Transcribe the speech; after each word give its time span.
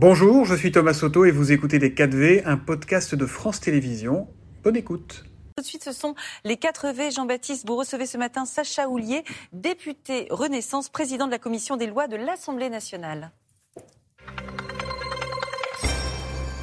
Bonjour, 0.00 0.44
je 0.44 0.54
suis 0.54 0.70
Thomas 0.70 0.94
Soto 0.94 1.24
et 1.24 1.32
vous 1.32 1.50
écoutez 1.50 1.80
Les 1.80 1.90
4V, 1.90 2.42
un 2.44 2.56
podcast 2.56 3.16
de 3.16 3.26
France 3.26 3.58
Télévisions. 3.58 4.28
Bonne 4.62 4.76
écoute. 4.76 5.24
Tout 5.56 5.62
de 5.64 5.66
suite, 5.66 5.82
ce 5.82 5.90
sont 5.90 6.14
les 6.44 6.56
4 6.56 6.92
V. 6.92 7.10
Jean-Baptiste, 7.10 7.66
vous 7.66 7.74
recevez 7.74 8.06
ce 8.06 8.16
matin 8.16 8.44
Sacha 8.46 8.88
Houlier, 8.88 9.24
député 9.52 10.28
Renaissance, 10.30 10.88
président 10.88 11.26
de 11.26 11.32
la 11.32 11.40
commission 11.40 11.76
des 11.76 11.88
lois 11.88 12.06
de 12.06 12.14
l'Assemblée 12.14 12.70
nationale. 12.70 13.32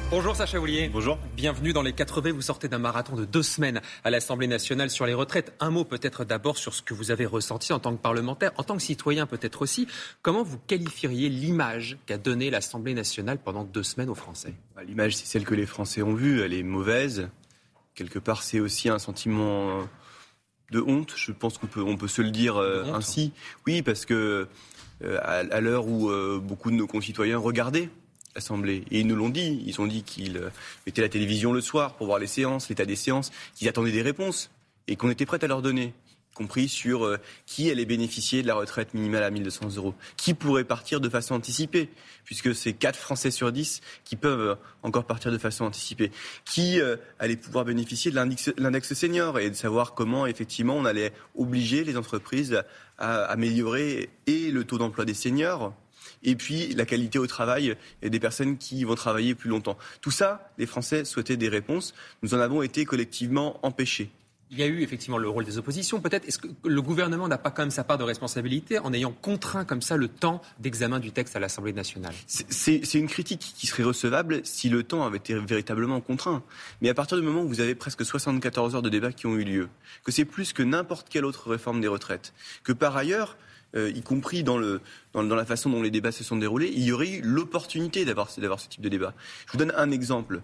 Bonjour 0.08 0.36
Sacha 0.36 0.60
Houlier. 0.60 0.88
Bonjour. 0.88 1.18
Bienvenue 1.34 1.72
dans 1.72 1.82
les 1.82 1.92
4 1.92 2.20
V. 2.20 2.30
Vous 2.30 2.40
sortez 2.40 2.68
d'un 2.68 2.78
marathon 2.78 3.16
de 3.16 3.24
deux 3.24 3.42
semaines 3.42 3.80
à 4.04 4.10
l'Assemblée 4.10 4.46
nationale 4.46 4.88
sur 4.88 5.04
les 5.04 5.14
retraites. 5.14 5.52
Un 5.58 5.70
mot 5.70 5.84
peut-être 5.84 6.24
d'abord 6.24 6.58
sur 6.58 6.74
ce 6.74 6.82
que 6.82 6.94
vous 6.94 7.10
avez 7.10 7.26
ressenti 7.26 7.72
en 7.72 7.80
tant 7.80 7.96
que 7.96 8.00
parlementaire, 8.00 8.52
en 8.56 8.62
tant 8.62 8.76
que 8.76 8.82
citoyen 8.82 9.26
peut-être 9.26 9.62
aussi. 9.62 9.88
Comment 10.22 10.44
vous 10.44 10.58
qualifieriez 10.58 11.28
l'image 11.28 11.98
qu'a 12.06 12.18
donnée 12.18 12.50
l'Assemblée 12.50 12.94
nationale 12.94 13.38
pendant 13.38 13.64
deux 13.64 13.82
semaines 13.82 14.08
aux 14.08 14.14
Français? 14.14 14.54
Bah, 14.76 14.84
L'image, 14.84 15.16
c'est 15.16 15.26
celle 15.26 15.44
que 15.44 15.56
les 15.56 15.66
Français 15.66 16.02
ont 16.02 16.14
vue. 16.14 16.40
Elle 16.40 16.54
est 16.54 16.62
mauvaise. 16.62 17.28
Quelque 17.96 18.20
part, 18.20 18.44
c'est 18.44 18.60
aussi 18.60 18.88
un 18.88 19.00
sentiment 19.00 19.88
de 20.70 20.80
honte. 20.80 21.14
Je 21.16 21.32
pense 21.32 21.58
qu'on 21.58 21.66
peut, 21.66 21.82
on 21.82 21.96
peut 21.96 22.08
se 22.08 22.22
le 22.22 22.30
dire 22.30 22.58
euh, 22.58 22.84
ainsi. 22.94 23.32
Oui, 23.66 23.82
parce 23.82 24.06
que 24.06 24.46
euh, 25.02 25.18
à, 25.22 25.60
l'heure 25.60 25.88
où 25.88 26.10
euh, 26.10 26.40
beaucoup 26.40 26.70
de 26.70 26.76
nos 26.76 26.86
concitoyens 26.86 27.38
regardaient 27.38 27.90
l'Assemblée. 28.36 28.84
Et 28.90 29.00
ils 29.00 29.06
nous 29.06 29.16
l'ont 29.16 29.28
dit. 29.28 29.62
Ils 29.66 29.80
ont 29.80 29.86
dit 29.86 30.02
qu'ils 30.02 30.40
mettaient 30.86 31.02
la 31.02 31.08
télévision 31.08 31.52
le 31.52 31.60
soir 31.60 31.94
pour 31.94 32.06
voir 32.06 32.18
les 32.18 32.26
séances, 32.26 32.68
l'état 32.68 32.86
des 32.86 32.96
séances, 32.96 33.32
qu'ils 33.54 33.68
attendaient 33.68 33.92
des 33.92 34.02
réponses 34.02 34.50
et 34.86 34.96
qu'on 34.96 35.10
était 35.10 35.26
prêt 35.26 35.42
à 35.42 35.46
leur 35.48 35.62
donner 35.62 35.92
compris 36.36 36.68
sur 36.68 37.04
euh, 37.04 37.18
qui 37.46 37.70
allait 37.70 37.86
bénéficier 37.86 38.42
de 38.42 38.46
la 38.46 38.54
retraite 38.54 38.94
minimale 38.94 39.22
à 39.22 39.30
1200 39.30 39.76
euros, 39.76 39.94
qui 40.16 40.34
pourrait 40.34 40.64
partir 40.64 41.00
de 41.00 41.08
façon 41.08 41.34
anticipée, 41.34 41.88
puisque 42.24 42.54
c'est 42.54 42.74
4 42.74 42.96
Français 42.96 43.30
sur 43.30 43.50
10 43.50 43.80
qui 44.04 44.16
peuvent 44.16 44.40
euh, 44.40 44.54
encore 44.82 45.04
partir 45.04 45.32
de 45.32 45.38
façon 45.38 45.64
anticipée, 45.64 46.12
qui 46.44 46.80
euh, 46.80 46.96
allait 47.18 47.36
pouvoir 47.36 47.64
bénéficier 47.64 48.10
de 48.10 48.16
l'index 48.16 48.94
senior 48.94 49.38
et 49.38 49.50
de 49.50 49.56
savoir 49.56 49.94
comment 49.94 50.26
effectivement 50.26 50.76
on 50.76 50.84
allait 50.84 51.12
obliger 51.34 51.84
les 51.84 51.96
entreprises 51.96 52.62
à 52.98 53.24
améliorer 53.24 54.10
et 54.26 54.50
le 54.50 54.64
taux 54.64 54.78
d'emploi 54.78 55.04
des 55.04 55.14
seniors 55.14 55.74
et 56.22 56.36
puis 56.36 56.74
la 56.74 56.86
qualité 56.86 57.18
au 57.18 57.26
travail 57.26 57.76
des 58.02 58.20
personnes 58.20 58.58
qui 58.58 58.84
vont 58.84 58.94
travailler 58.94 59.34
plus 59.34 59.50
longtemps. 59.50 59.76
Tout 60.00 60.10
ça, 60.10 60.50
les 60.58 60.66
Français 60.66 61.04
souhaitaient 61.04 61.36
des 61.36 61.48
réponses. 61.48 61.94
Nous 62.22 62.34
en 62.34 62.40
avons 62.40 62.62
été 62.62 62.84
collectivement 62.84 63.58
empêchés. 63.62 64.10
Il 64.52 64.58
y 64.58 64.62
a 64.62 64.66
eu 64.66 64.82
effectivement 64.82 65.18
le 65.18 65.28
rôle 65.28 65.44
des 65.44 65.58
oppositions. 65.58 66.00
Peut-être 66.00 66.28
est-ce 66.28 66.38
que 66.38 66.46
le 66.64 66.80
gouvernement 66.80 67.26
n'a 67.26 67.36
pas 67.36 67.50
quand 67.50 67.62
même 67.62 67.72
sa 67.72 67.82
part 67.82 67.98
de 67.98 68.04
responsabilité 68.04 68.78
en 68.78 68.92
ayant 68.92 69.10
contraint 69.10 69.64
comme 69.64 69.82
ça 69.82 69.96
le 69.96 70.06
temps 70.06 70.40
d'examen 70.60 71.00
du 71.00 71.10
texte 71.10 71.34
à 71.34 71.40
l'Assemblée 71.40 71.72
nationale? 71.72 72.14
C'est 72.26 72.94
une 72.94 73.08
critique 73.08 73.40
qui 73.56 73.66
serait 73.66 73.82
recevable 73.82 74.42
si 74.44 74.68
le 74.68 74.84
temps 74.84 75.04
avait 75.04 75.16
été 75.16 75.34
véritablement 75.34 76.00
contraint. 76.00 76.44
Mais 76.80 76.88
à 76.88 76.94
partir 76.94 77.18
du 77.18 77.24
moment 77.24 77.42
où 77.42 77.48
vous 77.48 77.60
avez 77.60 77.74
presque 77.74 78.04
74 78.04 78.76
heures 78.76 78.82
de 78.82 78.88
débat 78.88 79.10
qui 79.10 79.26
ont 79.26 79.34
eu 79.34 79.42
lieu, 79.42 79.68
que 80.04 80.12
c'est 80.12 80.24
plus 80.24 80.52
que 80.52 80.62
n'importe 80.62 81.08
quelle 81.08 81.24
autre 81.24 81.50
réforme 81.50 81.80
des 81.80 81.88
retraites, 81.88 82.32
que 82.62 82.72
par 82.72 82.96
ailleurs 82.96 83.36
euh, 83.76 83.90
y 83.90 84.02
compris 84.02 84.42
dans, 84.42 84.58
la 84.58 85.44
façon 85.44 85.70
dont 85.70 85.82
les 85.82 85.90
débats 85.90 86.12
se 86.12 86.24
sont 86.24 86.36
déroulés, 86.36 86.72
il 86.74 86.82
y 86.82 86.92
aurait 86.92 87.10
eu 87.10 87.20
l'opportunité 87.22 88.04
d'avoir 88.04 88.30
ce 88.30 88.68
type 88.68 88.80
de 88.80 88.88
débat. 88.88 89.14
Je 89.46 89.52
vous 89.52 89.58
donne 89.58 89.72
un 89.76 89.90
exemple. 89.90 90.40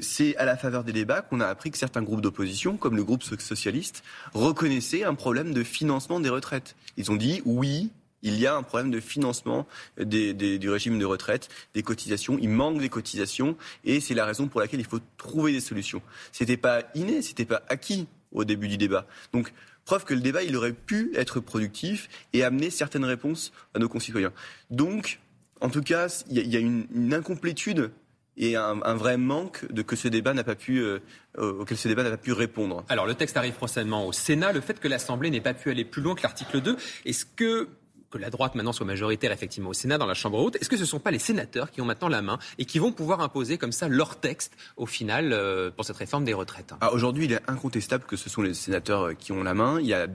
C'est 0.00 0.36
à 0.36 0.44
la 0.44 0.56
faveur 0.56 0.84
des 0.84 0.92
débats 0.92 1.22
qu'on 1.22 1.40
a 1.40 1.46
appris 1.46 1.70
que 1.70 1.78
certains 1.78 2.02
groupes 2.02 2.20
d'opposition, 2.20 2.76
comme 2.76 2.96
le 2.96 3.04
groupe 3.04 3.22
socialiste, 3.22 4.02
reconnaissaient 4.34 5.04
un 5.04 5.14
problème 5.14 5.54
de 5.54 5.62
financement 5.62 6.20
des 6.20 6.28
retraites. 6.28 6.76
Ils 6.96 7.10
ont 7.10 7.16
dit 7.16 7.42
oui, 7.44 7.90
il 8.22 8.38
y 8.38 8.46
a 8.46 8.54
un 8.54 8.62
problème 8.62 8.90
de 8.90 9.00
financement 9.00 9.66
du 9.98 10.70
régime 10.70 10.98
de 10.98 11.04
retraite, 11.04 11.48
des 11.74 11.82
cotisations. 11.82 12.38
Il 12.40 12.50
manque 12.50 12.78
des 12.78 12.88
cotisations 12.88 13.56
et 13.84 14.00
c'est 14.00 14.14
la 14.14 14.24
raison 14.24 14.48
pour 14.48 14.60
laquelle 14.60 14.80
il 14.80 14.86
faut 14.86 15.00
trouver 15.16 15.52
des 15.52 15.60
solutions. 15.60 16.02
C'était 16.30 16.56
pas 16.56 16.82
inné, 16.94 17.22
c'était 17.22 17.44
pas 17.44 17.62
acquis 17.68 18.06
au 18.32 18.44
début 18.44 18.68
du 18.68 18.76
débat. 18.76 19.06
Donc 19.32 19.52
Preuve 19.84 20.04
que 20.04 20.14
le 20.14 20.20
débat, 20.20 20.42
il 20.42 20.56
aurait 20.56 20.72
pu 20.72 21.10
être 21.14 21.40
productif 21.40 22.08
et 22.32 22.44
amener 22.44 22.70
certaines 22.70 23.04
réponses 23.04 23.52
à 23.74 23.78
nos 23.78 23.88
concitoyens. 23.88 24.32
Donc, 24.70 25.20
en 25.60 25.70
tout 25.70 25.82
cas, 25.82 26.24
il 26.30 26.46
y, 26.46 26.56
a 26.56 26.60
une, 26.60 27.14
incomplétude 27.14 27.90
et 28.36 28.56
un, 28.56 28.94
vrai 28.94 29.16
manque 29.16 29.70
de 29.72 29.82
que 29.82 29.96
ce 29.96 30.08
débat 30.08 30.34
n'a 30.34 30.44
pas 30.44 30.54
pu, 30.54 30.78
euh, 30.78 31.00
auquel 31.36 31.76
ce 31.76 31.88
débat 31.88 32.02
n'a 32.02 32.10
pas 32.10 32.16
pu 32.16 32.32
répondre. 32.32 32.84
Alors, 32.88 33.06
le 33.06 33.14
texte 33.14 33.36
arrive 33.36 33.54
prochainement 33.54 34.06
au 34.06 34.12
Sénat. 34.12 34.52
Le 34.52 34.60
fait 34.60 34.80
que 34.80 34.88
l'Assemblée 34.88 35.30
n'ait 35.30 35.40
pas 35.40 35.54
pu 35.54 35.70
aller 35.70 35.84
plus 35.84 36.02
loin 36.02 36.14
que 36.14 36.22
l'article 36.22 36.60
2, 36.60 36.76
est-ce 37.04 37.24
que 37.24 37.68
que 38.12 38.18
la 38.18 38.30
droite 38.30 38.54
maintenant 38.54 38.72
soit 38.72 38.86
majoritaire 38.86 39.32
effectivement 39.32 39.70
au 39.70 39.74
Sénat, 39.74 39.98
dans 39.98 40.06
la 40.06 40.14
Chambre 40.14 40.38
haute, 40.38 40.56
est-ce 40.56 40.68
que 40.68 40.76
ce 40.76 40.82
ne 40.82 40.86
sont 40.86 41.00
pas 41.00 41.10
les 41.10 41.18
sénateurs 41.18 41.70
qui 41.70 41.80
ont 41.80 41.84
maintenant 41.84 42.08
la 42.08 42.22
main 42.22 42.38
et 42.58 42.64
qui 42.64 42.78
vont 42.78 42.92
pouvoir 42.92 43.20
imposer 43.20 43.58
comme 43.58 43.72
ça 43.72 43.88
leur 43.88 44.20
texte 44.20 44.52
au 44.76 44.86
final 44.86 45.32
euh, 45.32 45.70
pour 45.70 45.84
cette 45.84 45.96
réforme 45.96 46.24
des 46.24 46.34
retraites? 46.34 46.74
Ah, 46.80 46.92
Aujourd'hui, 46.92 47.24
il 47.24 47.32
est 47.32 47.40
incontestable 47.48 48.04
que 48.04 48.16
ce 48.16 48.28
sont 48.28 48.42
les 48.42 48.54
sénateurs 48.54 49.08
euh, 49.08 49.14
qui 49.14 49.32
ont 49.32 49.42
la 49.42 49.54
main. 49.54 49.80
Il 49.80 49.86
y 49.86 49.94
a 49.94 50.06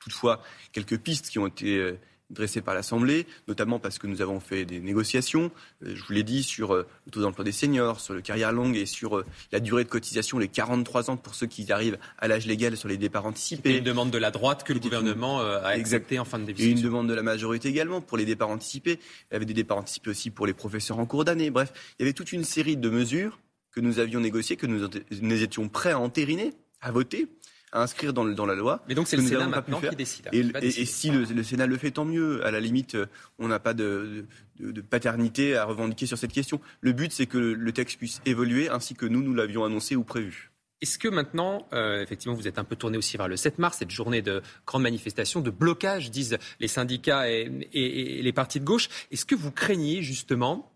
toutefois 0.00 0.42
quelques 0.72 0.98
pistes 0.98 1.28
qui 1.28 1.38
ont 1.38 1.46
été 1.46 1.96
euh, 2.32 2.42
dressé 2.42 2.60
par 2.60 2.74
l'Assemblée, 2.74 3.26
notamment 3.48 3.78
parce 3.78 3.98
que 3.98 4.06
nous 4.06 4.22
avons 4.22 4.40
fait 4.40 4.64
des 4.64 4.80
négociations, 4.80 5.50
euh, 5.84 5.94
je 5.94 6.02
vous 6.04 6.12
l'ai 6.12 6.22
dit, 6.22 6.42
sur 6.42 6.74
euh, 6.74 6.86
le 7.06 7.12
taux 7.12 7.20
d'emploi 7.20 7.44
des 7.44 7.52
seniors, 7.52 8.00
sur 8.00 8.14
le 8.14 8.20
carrière 8.20 8.52
longue 8.52 8.76
et 8.76 8.86
sur 8.86 9.18
euh, 9.18 9.24
la 9.52 9.60
durée 9.60 9.84
de 9.84 9.88
cotisation, 9.88 10.38
les 10.38 10.48
43 10.48 11.10
ans 11.10 11.16
pour 11.16 11.34
ceux 11.34 11.46
qui 11.46 11.70
arrivent 11.72 11.98
à 12.18 12.28
l'âge 12.28 12.46
légal 12.46 12.76
sur 12.76 12.88
les 12.88 12.96
départs 12.96 13.26
anticipés. 13.26 13.70
Et 13.70 13.78
une 13.78 13.84
demande 13.84 14.10
de 14.10 14.18
la 14.18 14.30
droite 14.30 14.64
que 14.64 14.72
le 14.72 14.80
gouvernement 14.80 15.40
a 15.40 15.68
acceptée 15.68 16.18
en 16.18 16.24
fin 16.24 16.38
de 16.38 16.44
négociation. 16.44 16.76
Et 16.76 16.78
une 16.78 16.82
demande 16.82 17.08
de 17.08 17.14
la 17.14 17.22
majorité 17.22 17.68
également 17.68 18.00
pour 18.00 18.16
les 18.16 18.24
départs 18.24 18.50
anticipés. 18.50 18.98
Il 19.30 19.34
y 19.34 19.36
avait 19.36 19.44
des 19.44 19.54
départs 19.54 19.78
anticipés 19.78 20.10
aussi 20.10 20.30
pour 20.30 20.46
les 20.46 20.52
professeurs 20.52 20.98
en 20.98 21.06
cours 21.06 21.24
d'année. 21.24 21.50
Bref, 21.50 21.72
il 21.98 22.02
y 22.02 22.04
avait 22.04 22.12
toute 22.12 22.32
une 22.32 22.44
série 22.44 22.76
de 22.76 22.90
mesures 22.90 23.38
que 23.70 23.80
nous 23.80 23.98
avions 23.98 24.20
négociées, 24.20 24.56
que 24.56 24.66
nous, 24.66 24.88
nous 25.20 25.42
étions 25.42 25.68
prêts 25.68 25.92
à 25.92 25.98
entériner, 25.98 26.52
à 26.80 26.90
voter 26.90 27.28
à 27.72 27.82
inscrire 27.82 28.12
dans, 28.12 28.24
dans 28.24 28.46
la 28.46 28.54
loi. 28.54 28.82
Mais 28.88 28.94
donc 28.94 29.08
c'est 29.08 29.16
le 29.16 29.22
Sénat 29.22 29.48
maintenant 29.48 29.80
qui 29.80 29.96
décide. 29.96 30.28
Et, 30.32 30.40
et, 30.40 30.84
si 30.84 31.10
le, 31.10 31.42
Sénat 31.42 31.66
le 31.66 31.76
fait, 31.76 31.90
tant 31.90 32.04
mieux. 32.04 32.44
À 32.44 32.50
la 32.50 32.60
limite, 32.60 32.96
on 33.38 33.48
n'a 33.48 33.58
pas 33.58 33.74
de, 33.74 34.26
de, 34.60 34.80
paternité 34.80 35.56
à 35.56 35.64
revendiquer 35.64 36.06
sur 36.06 36.18
cette 36.18 36.32
question. 36.32 36.60
Le 36.80 36.92
but, 36.92 37.12
c'est 37.12 37.26
que 37.26 37.38
le 37.38 37.72
texte 37.72 37.98
puisse 37.98 38.20
évoluer 38.26 38.68
ainsi 38.68 38.94
que 38.94 39.06
nous, 39.06 39.22
nous 39.22 39.34
l'avions 39.34 39.64
annoncé 39.64 39.96
ou 39.96 40.04
prévu. 40.04 40.50
Est-ce 40.80 40.98
que 40.98 41.08
maintenant, 41.08 41.68
euh, 41.72 42.02
effectivement, 42.02 42.34
vous 42.34 42.48
êtes 42.48 42.58
un 42.58 42.64
peu 42.64 42.74
tourné 42.74 42.98
aussi 42.98 43.16
vers 43.16 43.28
le 43.28 43.36
7 43.36 43.58
mars, 43.58 43.78
cette 43.78 43.92
journée 43.92 44.20
de 44.20 44.42
grande 44.66 44.82
manifestation, 44.82 45.40
de 45.40 45.50
blocage, 45.50 46.10
disent 46.10 46.38
les 46.58 46.68
syndicats 46.68 47.30
et, 47.30 47.68
et 47.72 48.20
les 48.20 48.32
partis 48.32 48.58
de 48.58 48.64
gauche. 48.64 48.88
Est-ce 49.12 49.24
que 49.24 49.36
vous 49.36 49.52
craignez 49.52 50.02
justement 50.02 50.72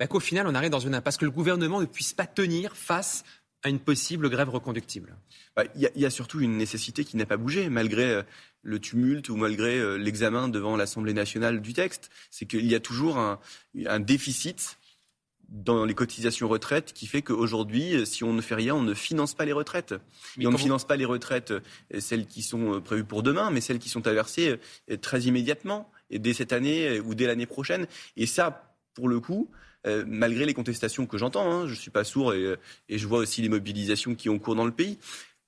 bah, 0.00 0.06
qu'au 0.06 0.18
final, 0.18 0.46
on 0.46 0.54
arrive 0.54 0.70
dans 0.70 0.80
une 0.80 0.94
impasse, 0.94 1.18
que 1.18 1.26
le 1.26 1.30
gouvernement 1.30 1.78
ne 1.78 1.84
puisse 1.84 2.14
pas 2.14 2.26
tenir 2.26 2.74
face 2.74 3.22
à 3.62 3.68
une 3.68 3.78
possible 3.78 4.30
grève 4.30 4.48
reconductible 4.48 5.16
bah, 5.56 5.64
Il 5.74 5.90
y, 5.94 6.06
a 6.06 6.10
surtout 6.10 6.40
une 6.40 6.56
nécessité 6.56 7.04
qui 7.04 7.16
n'a 7.16 7.26
pas 7.26 7.36
bougé, 7.36 7.68
malgré 7.68 8.10
euh, 8.10 8.22
le 8.62 8.78
tumulte 8.78 9.28
ou 9.28 9.36
malgré 9.36 9.78
euh, 9.78 9.96
l'examen 9.96 10.48
devant 10.48 10.76
l'Assemblée 10.76 11.12
nationale 11.12 11.60
du 11.60 11.72
texte. 11.72 12.10
C'est 12.30 12.46
qu'il 12.46 12.66
y 12.66 12.74
a 12.74 12.80
toujours 12.80 13.18
un, 13.18 13.38
déficit 14.00 14.78
dans 15.48 15.84
les 15.84 15.94
cotisations 15.94 16.48
retraites 16.48 16.92
qui 16.92 17.06
fait 17.06 17.22
qu'aujourd'hui, 17.22 17.96
euh, 17.96 18.04
si 18.04 18.24
on 18.24 18.32
ne 18.32 18.40
fait 18.40 18.54
rien, 18.54 18.74
on 18.74 18.82
ne 18.82 18.94
finance 18.94 19.34
pas 19.34 19.44
les 19.44 19.52
retraites. 19.52 19.94
et 20.38 20.46
on 20.46 20.52
ne 20.52 20.56
finance 20.56 20.86
pas 20.86 20.96
les 20.96 21.04
retraites, 21.04 21.52
celles 21.98 22.26
qui 22.26 22.42
sont 22.42 22.80
prévues 22.80 23.04
pour 23.04 23.22
demain, 23.22 23.50
mais 23.50 23.60
celles 23.60 23.78
qui 23.78 23.88
sont 23.88 24.06
à 24.06 24.12
verser 24.12 24.58
très 25.02 25.22
immédiatement, 25.22 25.90
et 26.08 26.18
dès 26.18 26.32
cette 26.32 26.52
année 26.52 27.00
ou 27.00 27.14
dès 27.14 27.26
l'année 27.26 27.46
prochaine. 27.46 27.86
Et 28.16 28.26
ça, 28.26 28.69
pour 28.94 29.08
le 29.08 29.20
coup, 29.20 29.50
euh, 29.86 30.04
malgré 30.06 30.44
les 30.44 30.54
contestations 30.54 31.06
que 31.06 31.18
j'entends, 31.18 31.50
hein, 31.50 31.66
je 31.66 31.72
ne 31.72 31.76
suis 31.76 31.90
pas 31.90 32.04
sourd 32.04 32.34
et, 32.34 32.56
je 32.88 33.06
vois 33.06 33.18
aussi 33.20 33.42
les 33.42 33.48
mobilisations 33.48 34.14
qui 34.14 34.28
ont 34.28 34.38
cours 34.38 34.54
dans 34.54 34.66
le 34.66 34.72
pays. 34.72 34.98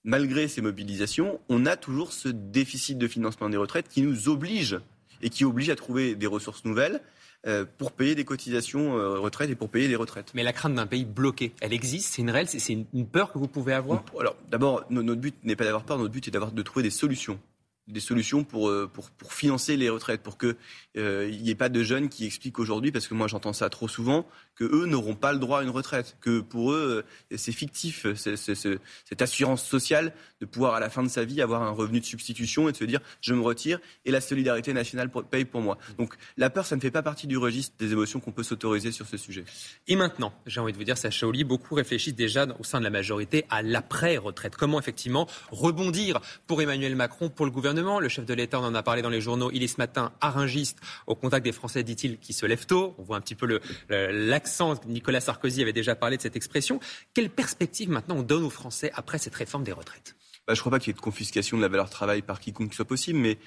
Malgré 0.04 0.48
ces 0.48 0.62
mobilisations, 0.62 1.40
on 1.48 1.64
a 1.66 1.76
toujours 1.76 2.12
ce 2.12 2.28
déficit 2.28 2.98
de 2.98 3.06
financement 3.06 3.48
des 3.48 3.56
retraites 3.56 3.88
qui 3.88 4.02
nous 4.02 4.28
oblige 4.28 4.80
et 5.20 5.30
qui 5.30 5.44
oblige 5.44 5.70
à 5.70 5.76
trouver 5.76 6.16
des 6.16 6.26
ressources 6.26 6.64
nouvelles 6.64 7.00
euh, 7.46 7.64
pour 7.78 7.92
payer 7.92 8.14
des 8.14 8.24
cotisations 8.24 8.96
euh, 8.96 9.18
retraites 9.18 9.50
et 9.50 9.54
pour 9.54 9.68
payer 9.68 9.86
les 9.86 9.96
retraites. 9.96 10.32
Mais 10.34 10.42
la 10.42 10.52
crainte 10.52 10.74
d'un 10.74 10.86
pays 10.86 11.04
bloqué, 11.04 11.52
elle 11.60 11.72
existe 11.72 12.14
C'est 12.14 12.22
une 12.22 12.30
réelle, 12.30 12.48
c'est 12.48 12.72
une, 12.72 13.06
peur 13.06 13.32
que 13.32 13.38
vous 13.38 13.48
pouvez 13.48 13.74
avoir? 13.74 14.04
Alors 14.18 14.36
d'abord, 14.50 14.84
notre 14.90 15.20
but 15.20 15.34
n'est 15.44 15.56
pas 15.56 15.64
d'avoir 15.64 15.84
peur, 15.84 15.98
notre 15.98 16.12
but 16.12 16.26
est 16.26 16.30
d'avoir 16.30 16.52
de 16.52 16.62
trouver 16.62 16.82
des 16.82 16.90
solutions 16.90 17.38
des 17.88 18.00
solutions 18.00 18.44
pour, 18.44 18.68
euh, 18.68 18.88
pour, 18.92 19.10
pour, 19.10 19.32
financer 19.32 19.76
les 19.76 19.90
retraites, 19.90 20.22
pour 20.22 20.38
qu'il 20.38 20.54
euh, 20.96 21.28
n'y 21.30 21.50
ait 21.50 21.56
pas 21.56 21.68
de 21.68 21.82
jeunes 21.82 22.08
qui 22.08 22.24
expliquent 22.24 22.60
aujourd'hui, 22.60 22.92
parce 22.92 23.08
que 23.08 23.14
moi 23.14 23.26
j'entends 23.26 23.52
ça 23.52 23.68
trop 23.70 23.88
souvent, 23.88 24.26
que 24.54 24.64
eux 24.64 24.86
n'auront 24.86 25.16
pas 25.16 25.32
le 25.32 25.40
droit 25.40 25.60
à 25.60 25.62
une 25.64 25.70
retraite, 25.70 26.16
que 26.20 26.40
pour 26.40 26.72
eux 26.72 27.04
euh, 27.32 27.36
c'est 27.36 27.50
fictif, 27.50 28.06
cette 28.14 29.22
assurance 29.22 29.64
sociale 29.64 30.14
de 30.40 30.46
pouvoir 30.46 30.74
à 30.74 30.80
la 30.80 30.90
fin 30.90 31.02
de 31.02 31.08
sa 31.08 31.24
vie 31.24 31.42
avoir 31.42 31.62
un 31.62 31.70
revenu 31.70 31.98
de 31.98 32.04
substitution 32.04 32.68
et 32.68 32.72
de 32.72 32.76
se 32.76 32.84
dire 32.84 33.00
je 33.20 33.34
me 33.34 33.42
retire 33.42 33.80
et 34.04 34.12
la 34.12 34.20
solidarité 34.20 34.72
nationale 34.72 35.10
paye 35.10 35.44
pour 35.44 35.60
moi. 35.60 35.76
Donc 35.98 36.14
la 36.36 36.50
peur, 36.50 36.66
ça 36.66 36.76
ne 36.76 36.80
fait 36.80 36.90
pas 36.92 37.02
partie 37.02 37.26
du 37.26 37.36
registre 37.36 37.74
des 37.78 37.92
émotions 37.92 38.20
qu'on 38.20 38.32
peut 38.32 38.42
s'autoriser 38.44 38.92
sur 38.92 39.06
ce 39.06 39.16
sujet. 39.16 39.44
Et 39.88 39.96
maintenant, 39.96 40.32
j'ai 40.46 40.60
envie 40.60 40.72
de 40.72 40.78
vous 40.78 40.84
dire, 40.84 40.96
Sacha 40.96 41.26
Oli, 41.26 41.42
beaucoup 41.42 41.74
réfléchissent 41.74 42.14
déjà 42.14 42.46
au 42.58 42.64
sein 42.64 42.78
de 42.78 42.84
la 42.84 42.90
majorité 42.90 43.44
à 43.50 43.62
l'après-retraite. 43.62 44.56
Comment 44.56 44.78
effectivement 44.78 45.26
rebondir 45.50 46.20
pour 46.46 46.62
Emmanuel 46.62 46.94
Macron, 46.94 47.28
pour 47.28 47.44
le 47.44 47.50
gouvernement 47.50 47.71
Le 47.74 48.08
chef 48.08 48.26
de 48.26 48.34
l'État, 48.34 48.60
en 48.60 48.74
a 48.74 48.82
parlé 48.82 49.00
dans 49.00 49.08
les 49.08 49.20
journaux, 49.20 49.50
il 49.52 49.62
est 49.62 49.68
ce 49.68 49.78
matin 49.78 50.12
arringiste 50.20 50.78
au 51.06 51.14
contact 51.14 51.44
des 51.44 51.52
Français, 51.52 51.82
dit-il, 51.82 52.18
qui 52.18 52.32
se 52.34 52.44
lèvent 52.44 52.66
tôt. 52.66 52.94
On 52.98 53.02
voit 53.02 53.16
un 53.16 53.20
petit 53.20 53.34
peu 53.34 53.60
l'accent. 53.88 54.78
Nicolas 54.86 55.20
Sarkozy 55.20 55.62
avait 55.62 55.72
déjà 55.72 55.94
parlé 55.94 56.18
de 56.18 56.22
cette 56.22 56.36
expression. 56.36 56.80
Quelle 57.14 57.30
perspective 57.30 57.88
maintenant 57.88 58.16
on 58.16 58.22
donne 58.22 58.44
aux 58.44 58.50
Français 58.50 58.90
après 58.94 59.18
cette 59.18 59.34
réforme 59.34 59.64
des 59.64 59.72
retraites? 59.72 60.16
Bah, 60.46 60.54
Je 60.54 60.58
ne 60.58 60.60
crois 60.60 60.72
pas 60.72 60.78
qu'il 60.80 60.88
y 60.88 60.90
ait 60.90 60.94
de 60.94 61.00
confiscation 61.00 61.56
de 61.56 61.62
la 61.62 61.68
valeur 61.68 61.88
travail 61.88 62.20
par 62.20 62.40
quiconque 62.40 62.74
soit 62.74 62.84
possible, 62.84 63.18
mais 63.18 63.38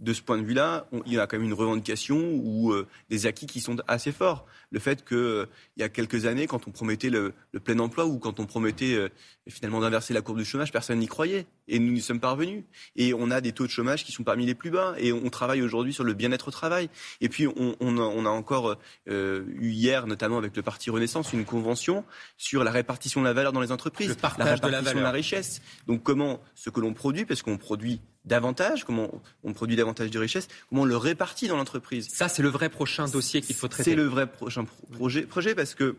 de 0.00 0.12
ce 0.12 0.22
point 0.22 0.38
de 0.38 0.44
vue-là, 0.44 0.86
il 1.06 1.12
y 1.12 1.18
a 1.18 1.26
quand 1.26 1.38
même 1.38 1.46
une 1.46 1.54
revendication 1.54 2.18
ou 2.34 2.72
euh, 2.72 2.86
des 3.10 3.26
acquis 3.26 3.46
qui 3.46 3.60
sont 3.60 3.76
assez 3.88 4.12
forts. 4.12 4.46
Le 4.70 4.78
fait 4.78 5.04
qu'il 5.04 5.16
euh, 5.16 5.46
y 5.76 5.82
a 5.82 5.88
quelques 5.88 6.26
années, 6.26 6.46
quand 6.46 6.68
on 6.68 6.70
promettait 6.70 7.10
le, 7.10 7.34
plein 7.64 7.78
emploi 7.80 8.06
ou 8.06 8.18
quand 8.18 8.38
on 8.38 8.46
promettait 8.46 8.94
euh, 8.94 9.08
finalement 9.48 9.80
d'inverser 9.80 10.14
la 10.14 10.20
courbe 10.20 10.38
du 10.38 10.44
chômage, 10.44 10.70
personne 10.70 10.98
n'y 10.98 11.08
croyait. 11.08 11.46
Et 11.66 11.78
nous 11.78 11.92
n'y 11.92 12.00
sommes 12.00 12.20
parvenus. 12.20 12.64
Et 12.96 13.12
on 13.12 13.30
a 13.30 13.40
des 13.40 13.52
taux 13.52 13.66
de 13.66 13.70
chômage 13.70 14.04
qui 14.04 14.12
sont 14.12 14.22
parmi 14.22 14.46
les 14.46 14.54
plus 14.54 14.70
bas. 14.70 14.94
Et 14.98 15.12
on 15.12 15.28
travaille 15.30 15.62
aujourd'hui 15.62 15.92
sur 15.92 16.04
le 16.04 16.14
bien-être 16.14 16.48
au 16.48 16.50
travail. 16.50 16.88
Et 17.20 17.28
puis 17.28 17.46
on, 17.46 17.76
on, 17.80 17.98
a, 17.98 18.30
encore 18.30 18.76
eu 19.06 19.70
hier, 19.70 20.06
notamment 20.06 20.38
avec 20.38 20.56
le 20.56 20.62
Parti 20.62 20.90
Renaissance, 20.90 21.32
une 21.32 21.44
convention 21.44 22.04
sur 22.36 22.64
la 22.64 22.70
répartition 22.70 23.20
de 23.20 23.26
la 23.26 23.32
valeur 23.32 23.52
dans 23.52 23.60
les 23.60 23.72
entreprises. 23.72 24.08
Le 24.08 24.14
partage 24.14 24.46
la 24.46 24.54
répartition 24.54 24.68
de 24.68 24.72
la, 24.72 24.80
valeur. 24.80 25.00
de 25.00 25.04
la 25.04 25.10
richesse. 25.10 25.60
Donc 25.86 26.02
comment 26.02 26.40
ce 26.54 26.70
que 26.70 26.80
l'on 26.80 26.94
produit, 26.94 27.24
parce 27.24 27.42
qu'on 27.42 27.58
produit 27.58 28.00
davantage, 28.28 28.84
comment 28.84 29.10
on 29.42 29.52
produit 29.52 29.76
davantage 29.76 30.10
de 30.10 30.18
richesses, 30.18 30.48
comment 30.68 30.82
on 30.82 30.84
le 30.84 30.96
répartit 30.96 31.48
dans 31.48 31.56
l'entreprise. 31.56 32.08
Ça, 32.08 32.28
c'est 32.28 32.42
le 32.42 32.48
vrai 32.48 32.68
prochain 32.68 33.08
dossier 33.08 33.40
qu'il 33.40 33.56
faut 33.56 33.68
traiter. 33.68 33.90
C'est 33.90 33.96
le 33.96 34.04
vrai 34.04 34.30
prochain 34.30 34.64
projet, 34.92 35.22
projet 35.22 35.54
parce 35.54 35.74
que 35.74 35.96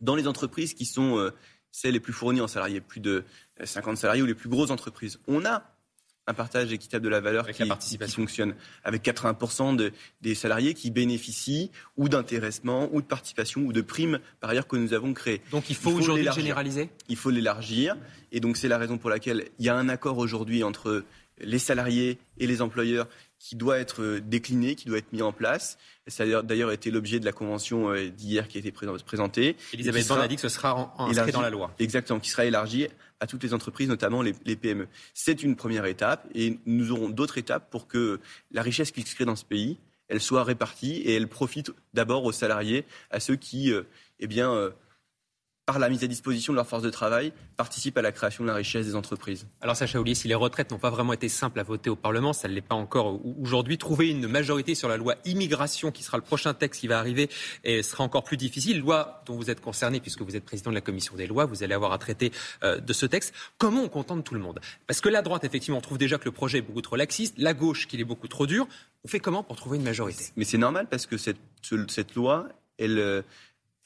dans 0.00 0.14
les 0.14 0.28
entreprises 0.28 0.74
qui 0.74 0.84
sont 0.84 1.18
euh, 1.18 1.30
celles 1.72 1.94
les 1.94 2.00
plus 2.00 2.12
fournies 2.12 2.40
en 2.40 2.48
salariés, 2.48 2.80
plus 2.80 3.00
de 3.00 3.24
50 3.62 3.96
salariés 3.96 4.22
ou 4.22 4.26
les 4.26 4.34
plus 4.34 4.48
grosses 4.48 4.70
entreprises, 4.70 5.18
on 5.26 5.44
a 5.44 5.62
un 6.28 6.34
partage 6.34 6.72
équitable 6.72 7.04
de 7.04 7.08
la 7.08 7.20
valeur 7.20 7.48
qui, 7.48 7.98
fonctionne, 8.08 8.54
avec 8.84 9.02
80% 9.02 9.90
des 10.20 10.34
salariés 10.34 10.74
qui 10.74 10.90
bénéficient 10.90 11.70
ou 11.96 12.10
d'intéressement, 12.10 12.90
ou 12.92 13.00
de 13.00 13.06
participation, 13.06 13.62
ou 13.62 13.72
de 13.72 13.80
primes, 13.80 14.20
par 14.40 14.50
ailleurs, 14.50 14.68
que 14.68 14.76
nous 14.76 14.92
avons 14.92 15.14
créées. 15.14 15.40
Donc 15.50 15.70
il 15.70 15.76
faut, 15.76 15.90
faut 15.90 15.96
aujourd'hui 15.96 16.28
généraliser? 16.34 16.90
Il 17.08 17.16
faut 17.16 17.30
l'élargir, 17.30 17.96
et 18.30 18.40
donc 18.40 18.58
c'est 18.58 18.68
la 18.68 18.76
raison 18.76 18.98
pour 18.98 19.08
laquelle 19.08 19.48
il 19.58 19.64
y 19.64 19.68
a 19.70 19.74
un 19.74 19.88
accord 19.88 20.18
aujourd'hui 20.18 20.62
entre 20.62 21.02
les 21.40 21.58
salariés 21.58 22.18
et 22.38 22.46
les 22.46 22.62
employeurs 22.62 23.08
qui 23.38 23.56
doit 23.56 23.78
être 23.78 24.02
euh, 24.02 24.20
décliné, 24.20 24.74
qui 24.74 24.86
doit 24.86 24.98
être 24.98 25.12
mis 25.12 25.22
en 25.22 25.32
place. 25.32 25.78
Ça 26.06 26.24
a 26.24 26.42
d'ailleurs 26.42 26.72
été 26.72 26.90
l'objet 26.90 27.20
de 27.20 27.24
la 27.24 27.32
convention 27.32 27.90
euh, 27.90 28.08
d'hier 28.08 28.48
qui 28.48 28.58
a 28.58 28.60
été 28.60 28.72
présentée. 28.72 29.56
Elisabeth 29.72 30.08
Borne 30.08 30.20
a 30.22 30.28
dit 30.28 30.36
que 30.36 30.42
ce 30.42 30.48
sera 30.48 30.94
inscrit 30.98 31.32
dans 31.32 31.40
la 31.40 31.50
loi. 31.50 31.72
Exactement, 31.78 32.20
qui 32.20 32.30
sera 32.30 32.44
élargi 32.44 32.88
à 33.20 33.26
toutes 33.26 33.42
les 33.42 33.54
entreprises, 33.54 33.88
notamment 33.88 34.22
les, 34.22 34.32
PME. 34.32 34.88
C'est 35.14 35.42
une 35.42 35.56
première 35.56 35.86
étape 35.86 36.26
et 36.34 36.58
nous 36.66 36.92
aurons 36.92 37.08
d'autres 37.08 37.38
étapes 37.38 37.70
pour 37.70 37.88
que 37.88 38.20
la 38.52 38.62
richesse 38.62 38.90
qui 38.90 39.02
se 39.02 39.14
crée 39.14 39.24
dans 39.24 39.36
ce 39.36 39.44
pays, 39.44 39.78
elle 40.08 40.20
soit 40.20 40.44
répartie 40.44 40.96
et 40.98 41.14
elle 41.14 41.28
profite 41.28 41.70
d'abord 41.94 42.24
aux 42.24 42.32
salariés, 42.32 42.84
à 43.10 43.20
ceux 43.20 43.36
qui, 43.36 43.72
euh, 43.72 43.82
eh 44.20 44.26
bien, 44.26 44.72
par 45.68 45.78
la 45.78 45.90
mise 45.90 46.02
à 46.02 46.06
disposition 46.06 46.54
de 46.54 46.56
leur 46.56 46.66
force 46.66 46.82
de 46.82 46.88
travail, 46.88 47.30
participent 47.58 47.98
à 47.98 48.00
la 48.00 48.10
création 48.10 48.42
de 48.42 48.48
la 48.48 48.54
richesse 48.54 48.86
des 48.86 48.94
entreprises. 48.94 49.46
Alors 49.60 49.76
Sacha 49.76 50.00
Oulier, 50.00 50.14
si 50.14 50.26
les 50.26 50.34
retraites 50.34 50.70
n'ont 50.70 50.78
pas 50.78 50.88
vraiment 50.88 51.12
été 51.12 51.28
simples 51.28 51.60
à 51.60 51.62
voter 51.62 51.90
au 51.90 51.94
Parlement, 51.94 52.32
ça 52.32 52.48
ne 52.48 52.54
l'est 52.54 52.62
pas 52.62 52.74
encore 52.74 53.20
aujourd'hui, 53.38 53.76
trouver 53.76 54.08
une 54.08 54.28
majorité 54.28 54.74
sur 54.74 54.88
la 54.88 54.96
loi 54.96 55.16
immigration, 55.26 55.90
qui 55.90 56.02
sera 56.02 56.16
le 56.16 56.22
prochain 56.22 56.54
texte 56.54 56.80
qui 56.80 56.88
va 56.88 56.98
arriver, 56.98 57.28
et 57.64 57.82
sera 57.82 58.02
encore 58.02 58.24
plus 58.24 58.38
difficile. 58.38 58.80
Loi 58.80 59.22
dont 59.26 59.36
vous 59.36 59.50
êtes 59.50 59.60
concerné, 59.60 60.00
puisque 60.00 60.22
vous 60.22 60.36
êtes 60.36 60.44
président 60.46 60.70
de 60.70 60.74
la 60.74 60.80
commission 60.80 61.16
des 61.16 61.26
lois, 61.26 61.44
vous 61.44 61.62
allez 61.62 61.74
avoir 61.74 61.92
à 61.92 61.98
traiter 61.98 62.32
euh, 62.62 62.80
de 62.80 62.92
ce 62.94 63.04
texte. 63.04 63.34
Comment 63.58 63.82
on 63.82 63.88
contente 63.90 64.24
tout 64.24 64.32
le 64.32 64.40
monde? 64.40 64.60
Parce 64.86 65.02
que 65.02 65.10
la 65.10 65.20
droite, 65.20 65.44
effectivement, 65.44 65.76
on 65.76 65.82
trouve 65.82 65.98
déjà 65.98 66.16
que 66.16 66.24
le 66.24 66.32
projet 66.32 66.58
est 66.58 66.62
beaucoup 66.62 66.80
trop 66.80 66.96
laxiste, 66.96 67.34
la 67.36 67.52
gauche 67.52 67.88
qu'il 67.88 68.00
est 68.00 68.04
beaucoup 68.04 68.28
trop 68.28 68.46
dur. 68.46 68.66
On 69.04 69.08
fait 69.08 69.20
comment 69.20 69.42
pour 69.42 69.56
trouver 69.56 69.76
une 69.76 69.84
majorité? 69.84 70.32
Mais 70.36 70.46
c'est 70.46 70.56
normal 70.56 70.86
parce 70.90 71.04
que 71.04 71.18
cette, 71.18 71.36
cette 71.88 72.14
loi, 72.14 72.48
elle... 72.78 73.22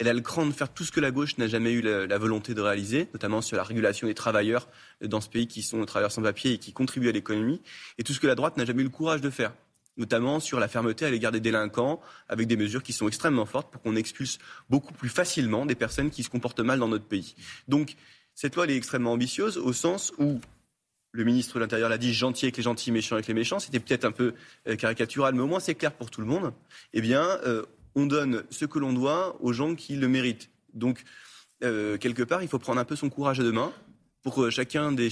Euh, 0.02 0.04
elle 0.04 0.08
a 0.08 0.12
le 0.12 0.20
cran 0.20 0.46
de 0.46 0.52
faire 0.52 0.72
tout 0.72 0.84
ce 0.84 0.92
que 0.92 1.00
la 1.00 1.10
gauche 1.10 1.38
n'a 1.38 1.46
jamais 1.46 1.72
eu 1.72 1.80
la, 1.80 2.18
volonté 2.18 2.54
de 2.54 2.60
réaliser, 2.60 3.08
notamment 3.12 3.40
sur 3.40 3.56
la 3.56 3.62
régulation 3.62 4.06
des 4.06 4.14
travailleurs 4.14 4.68
dans 5.00 5.20
ce 5.20 5.28
pays 5.28 5.46
qui 5.46 5.62
sont 5.62 5.80
des 5.80 5.86
travailleurs 5.86 6.12
sans 6.12 6.22
papier 6.22 6.52
et 6.52 6.58
qui 6.58 6.72
contribuent 6.72 7.08
à 7.08 7.12
l'économie, 7.12 7.60
et 7.98 8.02
tout 8.02 8.12
ce 8.12 8.20
que 8.20 8.26
la 8.26 8.34
droite 8.34 8.56
n'a 8.56 8.64
jamais 8.64 8.82
eu 8.82 8.84
le 8.84 8.90
courage 8.90 9.20
de 9.20 9.30
faire 9.30 9.52
notamment 9.98 10.40
sur 10.40 10.58
la 10.58 10.68
fermeté 10.68 11.04
à 11.04 11.10
l'égard 11.10 11.32
des 11.32 11.40
délinquants, 11.40 12.00
avec 12.26 12.46
des 12.46 12.56
mesures 12.56 12.82
qui 12.82 12.94
sont 12.94 13.08
extrêmement 13.08 13.44
fortes 13.44 13.70
pour 13.70 13.82
qu'on 13.82 13.94
expulse 13.94 14.38
beaucoup 14.70 14.94
plus 14.94 15.10
facilement 15.10 15.66
des 15.66 15.74
personnes 15.74 16.10
qui 16.10 16.22
se 16.22 16.30
comportent 16.30 16.60
mal 16.60 16.78
dans 16.78 16.88
notre 16.88 17.04
pays. 17.04 17.34
Donc, 17.68 17.96
cette 18.34 18.56
loi, 18.56 18.66
est 18.66 18.74
extrêmement 18.74 19.12
ambitieuse 19.12 19.58
au 19.58 19.74
sens 19.74 20.14
où 20.16 20.40
le 21.10 21.24
ministre 21.24 21.56
de 21.56 21.60
l'Intérieur 21.60 21.90
l'a 21.90 21.98
dit, 21.98 22.14
gentil 22.14 22.46
avec 22.46 22.56
les 22.56 22.62
gentils, 22.62 22.90
méchant 22.90 23.16
avec 23.16 23.26
les 23.26 23.34
méchants. 23.34 23.58
C'était 23.58 23.80
peut-être 23.80 24.06
un 24.06 24.12
peu 24.12 24.32
euh, 24.66 24.76
caricatural, 24.76 25.34
mais 25.34 25.42
au 25.42 25.46
moins 25.46 25.60
c'est 25.60 25.74
clair 25.74 25.92
pour 25.92 26.10
tout 26.10 26.22
le 26.22 26.26
monde. 26.26 26.54
Eh 26.94 27.02
bien, 27.02 27.22
euh, 27.44 27.66
on 27.94 28.06
donne 28.06 28.44
ce 28.50 28.64
que 28.64 28.78
l'on 28.78 28.92
doit 28.92 29.36
aux 29.40 29.52
gens 29.52 29.74
qui 29.74 29.96
le 29.96 30.08
méritent. 30.08 30.50
Donc, 30.74 31.04
euh, 31.62 31.98
quelque 31.98 32.22
part, 32.22 32.42
il 32.42 32.48
faut 32.48 32.58
prendre 32.58 32.80
un 32.80 32.84
peu 32.84 32.96
son 32.96 33.10
courage 33.10 33.40
à 33.40 33.42
deux 33.42 33.52
mains 33.52 33.72
pour 34.22 34.42
euh, 34.42 34.50
chacun 34.50 34.92
des, 34.92 35.10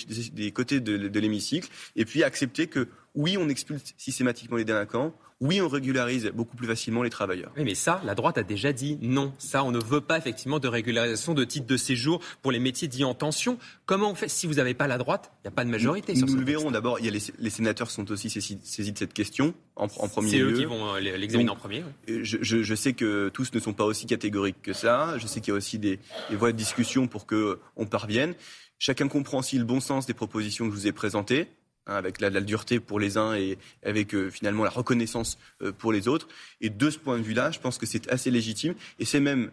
côtés 0.52 0.80
de, 0.80 1.18
l'hémicycle, 1.18 1.68
et 1.96 2.04
puis 2.04 2.22
accepter 2.22 2.66
que 2.66 2.88
oui, 3.14 3.36
on 3.36 3.48
expulse 3.48 3.94
systématiquement 3.96 4.56
les 4.56 4.64
délinquants, 4.64 5.14
oui, 5.40 5.62
on 5.62 5.68
régularise 5.68 6.30
beaucoup 6.34 6.54
plus 6.54 6.66
facilement 6.66 7.02
les 7.02 7.08
travailleurs. 7.08 7.50
Oui, 7.56 7.64
mais 7.64 7.74
ça, 7.74 8.02
la 8.04 8.14
droite 8.14 8.36
a 8.36 8.42
déjà 8.42 8.74
dit 8.74 8.98
non. 9.00 9.32
Ça, 9.38 9.64
on 9.64 9.70
ne 9.70 9.82
veut 9.82 10.02
pas 10.02 10.18
effectivement 10.18 10.58
de 10.58 10.68
régularisation 10.68 11.32
de 11.32 11.44
titres 11.44 11.66
de 11.66 11.78
séjour 11.78 12.20
pour 12.42 12.52
les 12.52 12.58
métiers 12.58 12.88
dits 12.88 13.04
en 13.04 13.14
tension. 13.14 13.56
Comment 13.86 14.10
on 14.10 14.14
fait 14.14 14.28
Si 14.28 14.46
vous 14.46 14.54
n'avez 14.54 14.74
pas 14.74 14.86
la 14.86 14.98
droite, 14.98 15.32
il 15.38 15.48
n'y 15.48 15.48
a 15.48 15.52
pas 15.52 15.64
de 15.64 15.70
majorité. 15.70 16.12
Nous, 16.12 16.26
nous 16.26 16.36
le 16.36 16.44
verrons. 16.44 16.70
D'abord, 16.70 16.98
il 16.98 17.06
y 17.06 17.08
a 17.08 17.18
les, 17.38 17.50
sénateurs 17.50 17.90
sont 17.90 18.10
aussi 18.10 18.28
saisis, 18.28 18.92
de 18.92 18.98
cette 18.98 19.14
question 19.14 19.54
en, 19.76 19.88
premier 19.88 20.30
lieu. 20.30 20.48
C'est 20.48 20.52
eux 20.52 20.58
qui 20.58 20.64
vont 20.66 20.94
euh, 20.94 21.00
l'examiner 21.00 21.50
en 21.50 21.56
premier. 21.56 21.84
Je, 22.06 22.74
sais 22.74 22.92
que 22.92 23.30
tous 23.30 23.50
ne 23.54 23.60
sont 23.60 23.72
pas 23.72 23.84
aussi 23.84 24.04
catégoriques 24.04 24.60
que 24.60 24.74
ça. 24.74 25.16
Je 25.16 25.26
sais 25.26 25.40
qu'il 25.40 25.52
y 25.52 25.54
a 25.54 25.56
aussi 25.56 25.78
des, 25.78 25.98
des 26.28 26.36
voies 26.36 26.52
de 26.52 26.58
discussion 26.58 27.08
pour 27.08 27.26
qu'on 27.26 27.86
parvienne. 27.88 28.34
Chacun 28.80 29.06
comprend 29.06 29.38
aussi 29.38 29.58
le 29.58 29.64
bon 29.64 29.78
sens 29.78 30.06
des 30.06 30.14
propositions 30.14 30.64
que 30.64 30.74
je 30.74 30.80
vous 30.80 30.86
ai 30.88 30.92
présentées. 30.92 31.46
Hein, 31.86 31.94
avec 31.94 32.20
la, 32.20 32.28
dureté 32.40 32.78
pour 32.78 33.00
les 33.00 33.16
uns 33.16 33.34
et 33.34 33.56
avec 33.82 34.14
euh, 34.14 34.28
finalement 34.28 34.64
la 34.64 34.70
reconnaissance 34.70 35.38
euh, 35.62 35.72
pour 35.72 35.92
les 35.92 36.08
autres. 36.08 36.28
Et 36.60 36.68
de 36.68 36.90
ce 36.90 36.98
point 36.98 37.16
de 37.16 37.22
vue-là, 37.22 37.50
je 37.52 37.58
pense 37.58 37.78
que 37.78 37.86
c'est 37.86 38.06
assez 38.10 38.30
légitime 38.30 38.74
et 38.98 39.06
c'est 39.06 39.18
même 39.18 39.50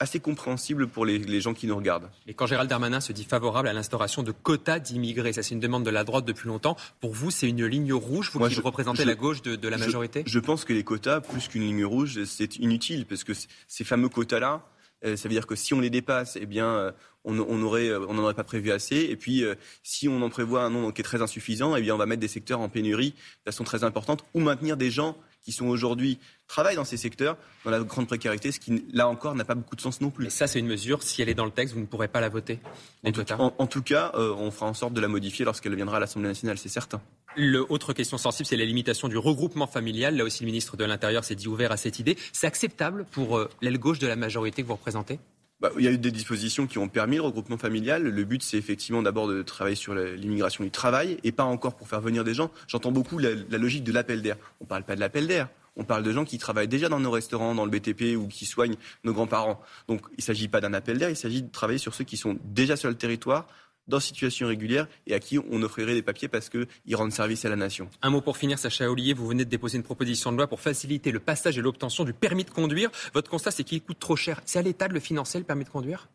assez 0.00 0.18
compréhensible 0.18 0.88
pour 0.88 1.06
les, 1.06 1.40
gens 1.40 1.54
qui 1.54 1.68
nous 1.68 1.76
regardent. 1.76 2.10
Et 2.26 2.34
quand 2.34 2.46
Gérald 2.46 2.68
Darmanin 2.68 3.00
se 3.00 3.12
dit 3.12 3.24
favorable 3.24 3.68
à 3.68 3.72
l'instauration 3.72 4.24
de 4.24 4.32
quotas 4.32 4.80
d'immigrés, 4.80 5.32
ça 5.32 5.44
c'est 5.44 5.54
une 5.54 5.60
demande 5.60 5.84
de 5.84 5.90
la 5.90 6.02
droite 6.02 6.24
depuis 6.24 6.48
longtemps. 6.48 6.76
Pour 7.00 7.12
vous, 7.12 7.30
c'est 7.30 7.48
une 7.48 7.64
ligne 7.64 7.92
rouge, 7.92 8.30
vous 8.32 8.46
qui 8.48 8.60
représentez 8.60 9.04
la 9.04 9.14
gauche 9.14 9.42
de, 9.42 9.68
la 9.68 9.78
majorité? 9.78 10.24
je, 10.26 10.38
pense 10.40 10.64
que 10.64 10.72
les 10.72 10.82
quotas, 10.82 11.20
plus 11.20 11.46
qu'une 11.46 11.62
ligne 11.62 11.84
rouge, 11.84 12.24
c'est 12.24 12.56
inutile 12.56 13.06
parce 13.06 13.22
que 13.22 13.32
ces 13.68 13.84
fameux 13.84 14.08
quotas-là, 14.08 14.66
euh, 15.04 15.16
ça 15.16 15.28
veut 15.28 15.34
dire 15.34 15.46
que 15.46 15.56
si 15.56 15.74
on 15.74 15.80
les 15.80 15.90
dépasse, 15.90 16.38
eh 16.40 16.46
bien, 16.46 16.66
euh, 16.66 16.92
on 17.24 17.62
aurait, 17.62 17.88
euh, 17.88 18.04
on 18.08 18.14
n'en 18.14 18.24
aurait 18.24 18.34
pas 18.34 18.44
prévu 18.44 18.70
assez. 18.70 18.96
Et 18.96 19.16
puis, 19.16 19.44
si 19.82 20.08
on 20.08 20.22
en 20.22 20.30
prévoit 20.30 20.62
un 20.62 20.70
nombre 20.70 20.92
qui 20.92 21.00
est 21.00 21.04
très 21.04 21.22
insuffisant, 21.22 21.76
eh 21.76 21.80
bien, 21.80 21.94
on 21.94 21.98
va 21.98 22.06
mettre 22.06 22.20
des 22.20 22.28
secteurs 22.28 22.60
en 22.60 22.68
pénurie 22.68 23.10
de 23.10 23.50
façon 23.50 23.64
très 23.64 23.84
importante 23.84 24.24
ou 24.34 24.40
maintenir 24.40 24.76
des 24.76 24.90
gens 24.90 25.16
qui 25.44 25.50
sont 25.50 25.66
aujourd'hui 25.66 26.20
travaillent 26.46 26.76
dans 26.76 26.84
ces 26.84 26.96
secteurs 26.96 27.36
dans 27.64 27.72
la 27.72 27.80
grande 27.80 28.06
précarité, 28.06 28.52
ce 28.52 28.60
qui 28.60 28.84
là 28.92 29.08
encore 29.08 29.34
n'a 29.34 29.44
pas 29.44 29.56
beaucoup 29.56 29.74
de 29.74 29.80
sens 29.80 30.00
non 30.00 30.10
plus. 30.10 30.26
Et 30.26 30.30
ça, 30.30 30.46
c'est 30.46 30.60
une 30.60 30.68
mesure. 30.68 31.02
Si 31.02 31.20
elle 31.20 31.28
est 31.28 31.34
dans 31.34 31.44
le 31.44 31.50
texte, 31.50 31.74
vous 31.74 31.80
ne 31.80 31.86
pourrez 31.86 32.06
pas 32.06 32.20
la 32.20 32.28
voter. 32.28 32.60
En 33.04 33.10
tout, 33.10 33.24
en, 33.32 33.66
tout, 33.66 33.82
cas, 33.82 34.12
on 34.14 34.52
fera 34.52 34.66
en 34.66 34.74
sorte 34.74 34.92
de 34.94 35.00
la 35.00 35.08
modifier 35.08 35.44
lorsqu'elle 35.44 35.74
viendra 35.74 35.96
à 35.96 36.00
l'Assemblée 36.00 36.28
nationale, 36.28 36.58
c'est 36.58 36.68
certain. 36.68 37.00
L'autre 37.36 37.92
question 37.92 38.18
sensible, 38.18 38.46
c'est 38.46 38.56
la 38.56 38.64
limitation 38.64 39.08
du 39.08 39.16
regroupement 39.16 39.66
familial. 39.66 40.16
Là 40.16 40.24
aussi, 40.24 40.42
le 40.42 40.46
ministre 40.46 40.76
de 40.76 40.84
l'Intérieur 40.84 41.24
s'est 41.24 41.34
dit 41.34 41.48
ouvert 41.48 41.72
à 41.72 41.76
cette 41.76 41.98
idée. 41.98 42.16
C'est 42.32 42.46
acceptable 42.46 43.06
pour 43.10 43.38
euh, 43.38 43.48
l'aile 43.62 43.78
gauche 43.78 43.98
de 43.98 44.06
la 44.06 44.16
majorité 44.16 44.62
que 44.62 44.66
vous 44.66 44.74
représentez? 44.74 45.18
Bah, 45.60 45.70
il 45.78 45.84
y 45.84 45.88
a 45.88 45.92
eu 45.92 45.98
des 45.98 46.10
dispositions 46.10 46.66
qui 46.66 46.78
ont 46.78 46.88
permis 46.88 47.16
le 47.16 47.22
regroupement 47.22 47.56
familial. 47.56 48.02
Le 48.02 48.24
but, 48.24 48.42
c'est 48.42 48.58
effectivement 48.58 49.00
d'abord 49.00 49.28
de 49.28 49.42
travailler 49.42 49.76
sur 49.76 49.94
l'immigration 49.94 50.64
du 50.64 50.70
travail 50.70 51.18
et 51.22 51.32
pas 51.32 51.44
encore 51.44 51.76
pour 51.76 51.88
faire 51.88 52.00
venir 52.00 52.24
des 52.24 52.34
gens. 52.34 52.50
J'entends 52.66 52.92
beaucoup 52.92 53.18
la, 53.18 53.30
logique 53.50 53.84
de 53.84 53.92
l'appel 53.92 54.22
d'air. 54.22 54.36
On 54.60 54.64
ne 54.64 54.68
parle 54.68 54.82
pas 54.82 54.96
de 54.96 55.00
l'appel 55.00 55.26
d'air. 55.26 55.48
On 55.76 55.84
parle 55.84 56.02
de 56.02 56.12
gens 56.12 56.26
qui 56.26 56.36
travaillent 56.36 56.68
déjà 56.68 56.90
dans 56.90 57.00
nos 57.00 57.10
restaurants, 57.10 57.54
dans 57.54 57.64
le 57.64 57.70
BTP 57.70 58.16
ou 58.16 58.28
qui 58.28 58.44
soignent 58.44 58.76
nos 59.04 59.14
grands-parents. 59.14 59.62
Donc 59.88 60.02
il 60.10 60.16
ne 60.18 60.22
s'agit 60.22 60.48
pas 60.48 60.60
d'un 60.60 60.74
appel 60.74 60.98
d'air, 60.98 61.08
il 61.08 61.16
s'agit 61.16 61.42
de 61.42 61.50
travailler 61.50 61.78
sur 61.78 61.94
ceux 61.94 62.04
qui 62.04 62.18
sont 62.18 62.36
déjà 62.44 62.76
sur 62.76 62.90
le 62.90 62.96
territoire 62.96 63.46
dans 63.88 64.00
situation 64.00 64.46
régulière 64.46 64.86
et 65.06 65.14
à 65.14 65.20
qui 65.20 65.38
on 65.38 65.62
offrirait 65.62 65.94
des 65.94 66.02
papiers 66.02 66.28
parce 66.28 66.48
qu'ils 66.48 66.96
rendent 66.96 67.12
service 67.12 67.44
à 67.44 67.48
la 67.48 67.56
nation. 67.56 67.88
Un 68.02 68.10
mot 68.10 68.20
pour 68.20 68.36
finir, 68.36 68.58
Sacha 68.58 68.90
Ollier, 68.90 69.14
vous 69.14 69.26
venez 69.26 69.44
de 69.44 69.50
déposer 69.50 69.76
une 69.76 69.82
proposition 69.82 70.32
de 70.32 70.36
loi 70.36 70.46
pour 70.46 70.60
faciliter 70.60 71.12
le 71.12 71.20
passage 71.20 71.58
et 71.58 71.62
l'obtention 71.62 72.04
du 72.04 72.12
permis 72.12 72.44
de 72.44 72.50
conduire. 72.50 72.90
Votre 73.14 73.30
constat, 73.30 73.50
c'est 73.50 73.64
qu'il 73.64 73.82
coûte 73.82 73.98
trop 73.98 74.16
cher. 74.16 74.40
C'est 74.44 74.58
à 74.58 74.62
l'État 74.62 74.88
de 74.88 74.94
le 74.94 75.00
financer, 75.00 75.38
le 75.38 75.44
permis 75.44 75.64
de 75.64 75.70
conduire? 75.70 76.08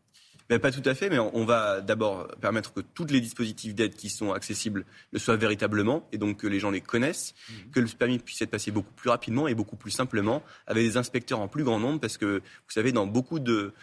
Mais 0.50 0.60
Pas 0.60 0.72
tout 0.72 0.88
à 0.88 0.96
fait, 0.96 1.10
mais 1.10 1.20
on 1.20 1.44
va 1.44 1.82
d'abord 1.82 2.28
permettre 2.40 2.74
que 2.74 2.80
tous 2.80 3.06
les 3.08 3.20
dispositifs 3.20 3.76
d'aide 3.76 3.96
qui 3.96 4.10
sont 4.10 4.32
accessibles 4.32 4.86
le 5.12 5.20
soient 5.20 5.36
véritablement, 5.36 6.08
et 6.14 6.18
donc 6.18 6.38
que 6.38 6.48
les 6.48 6.60
gens 6.60 6.72
les 6.72 6.80
connaissent, 6.80 7.34
mmh. 7.50 7.54
que 7.72 7.80
le 7.82 7.88
permis 7.88 8.18
puisse 8.18 8.42
être 8.42 8.52
passé 8.52 8.72
beaucoup 8.72 8.94
plus 8.94 9.10
rapidement 9.10 9.50
et 9.50 9.56
beaucoup 9.56 9.76
plus 9.76 9.92
simplement, 9.92 10.44
avec 10.66 10.86
des 10.86 10.96
inspecteurs 10.96 11.42
en 11.42 11.50
plus 11.50 11.66
grand 11.66 11.80
nombre, 11.80 12.00
parce 12.00 12.18
que 12.18 12.38
vous 12.38 12.72
savez, 12.72 12.94
dans 12.94 13.06
beaucoup 13.06 13.40
de 13.40 13.74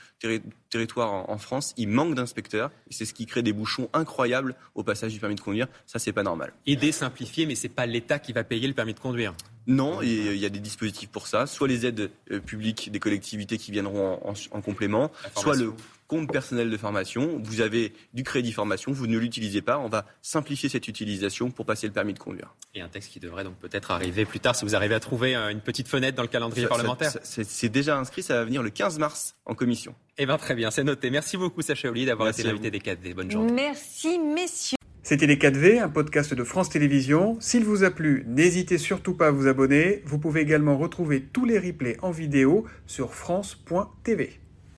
territoires 0.75 1.31
en 1.31 1.39
France, 1.39 1.73
il 1.77 1.89
manque 1.89 2.17
d'inspecteurs, 2.17 2.73
et 2.91 2.93
c'est 2.93 3.05
ce 3.05 3.15
qui 3.15 3.27
crée 3.27 3.43
des 3.43 3.53
bouchons 3.53 3.89
incroyables 3.93 4.57
au 4.75 4.83
passage 4.83 5.13
du 5.13 5.21
permis 5.21 5.37
de 5.37 5.41
conduire. 5.41 5.69
Ça, 5.87 6.01
c'est 6.01 6.13
pas 6.13 6.25
normal. 6.25 6.53
Aider, 6.67 6.91
simplifier, 6.91 7.47
mais 7.47 7.55
c'est 7.55 7.69
pas 7.69 7.87
l'État 7.87 8.19
qui 8.19 8.33
va 8.33 8.43
payer 8.43 8.67
le 8.67 8.75
permis 8.75 8.93
de 8.93 8.99
conduire. 8.99 9.35
Non, 9.67 10.03
il 10.03 10.37
y 10.37 10.45
a 10.45 10.49
des 10.49 10.59
dispositifs 10.59 11.09
pour 11.09 11.27
ça, 11.27 11.47
soit 11.47 11.69
les 11.69 11.87
aides 11.87 12.11
euh, 12.31 12.41
publiques 12.41 12.91
des 12.91 12.99
collectivités 12.99 13.57
qui 13.57 13.71
viendront 13.71 14.21
en, 14.23 14.61
complément, 14.61 15.11
soit 15.37 15.57
le 15.57 15.73
compte 16.07 16.31
personnel 16.31 16.69
de 16.69 16.77
formation. 16.77 17.41
Vous 17.43 17.63
avez 17.63 17.95
du 18.13 18.25
crédit 18.25 18.53
formation, 18.53 18.93
vous 18.93 19.07
ne 19.07 19.17
l'utilisez 19.17 19.63
pas. 19.63 19.79
On 19.79 19.89
va 19.89 20.05
simplifier 20.21 20.69
cette 20.69 20.87
utilisation 20.87 21.51
pour 21.51 21.65
passer 21.65 21.87
le 21.87 21.95
permis 21.95 22.13
de 22.13 22.19
conduire. 22.19 22.55
Et 22.75 22.83
un 22.83 22.89
texte 22.89 23.11
qui 23.11 23.21
devrait 23.21 23.45
donc 23.45 23.57
peut-être 23.57 23.91
arriver 23.91 24.27
plus 24.27 24.41
tard 24.41 24.55
si 24.55 24.67
vous 24.67 24.75
arrivez 24.75 24.97
à 24.97 25.01
trouver 25.01 25.35
euh, 25.35 25.49
une 25.49 25.61
petite 25.61 25.89
fenêtre 25.89 26.17
dans 26.17 26.23
le 26.23 26.29
calendrier 26.29 26.67
parlementaire. 26.67 27.13
C'est 27.23 27.69
déjà 27.71 27.97
inscrit, 27.97 28.23
ça 28.23 28.35
va 28.35 28.45
venir 28.45 28.63
le 28.63 28.71
15 28.71 28.99
mars 28.99 29.37
en 29.47 29.55
commission. 29.55 29.95
Eh 30.17 30.27
bien 30.27 30.39
très 30.39 30.55
bien, 30.55 30.71
c'est 30.71 30.85
noté. 30.85 31.11
Merci 31.11 31.37
beaucoup 31.37 31.63
Sacha 31.63 31.91
Oli 31.91 32.07
d'avoir 32.07 32.29
été 32.29 32.43
l'invité 32.43 32.71
des 32.71 32.79
4D. 32.79 33.15
Bonne 33.15 33.31
journée. 33.31 33.53
Merci 33.53 34.19
messieurs. 34.19 34.77
C'était 35.03 35.27
Les 35.27 35.37
4V, 35.37 35.83
un 35.83 35.91
podcast 35.91 36.33
de 36.33 36.45
France 36.45 36.71
Télévisions. 36.71 37.37
S'il 37.39 37.65
vous 37.65 37.85
a 37.85 37.91
plu, 37.91 38.25
n'hésitez 38.27 38.79
surtout 38.79 39.15
pas 39.15 39.27
à 39.27 39.31
vous 39.33 39.49
abonner. 39.49 40.03
Vous 40.07 40.19
pouvez 40.19 40.41
également 40.41 40.79
retrouver 40.79 41.21
tous 41.21 41.45
les 41.45 41.59
replays 41.59 41.99
en 42.01 42.11
vidéo 42.11 42.65
sur 42.87 43.13
France.tv. 43.13 44.41